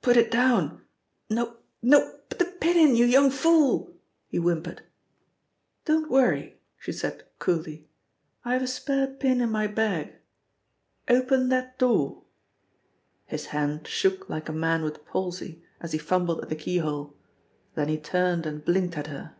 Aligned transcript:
"Put 0.00 0.16
it 0.16 0.30
down 0.30 0.80
no, 1.28 1.58
no, 1.82 2.20
put 2.30 2.38
the 2.38 2.46
pin 2.46 2.78
in, 2.78 2.96
you 2.96 3.04
young 3.04 3.30
fool!" 3.30 3.92
he 4.30 4.38
whimpered. 4.38 4.80
"Don't 5.84 6.10
worry," 6.10 6.56
she 6.78 6.90
said 6.90 7.24
coolly. 7.38 7.86
"I 8.46 8.54
have 8.54 8.62
a 8.62 8.66
spare 8.66 9.08
pin 9.08 9.42
in 9.42 9.50
my 9.50 9.66
bag 9.66 10.14
open 11.06 11.50
that 11.50 11.78
door!" 11.78 12.22
His 13.26 13.48
hand 13.52 13.86
shook 13.86 14.30
like 14.30 14.48
a 14.48 14.54
man 14.54 14.82
with 14.84 15.04
palsy 15.04 15.62
as 15.82 15.92
he 15.92 15.98
fumbled 15.98 16.40
at 16.40 16.48
the 16.48 16.56
keyhole. 16.56 17.14
Then 17.74 17.88
he 17.88 17.98
turned 17.98 18.46
and 18.46 18.64
blinked 18.64 18.96
at 18.96 19.08
her. 19.08 19.34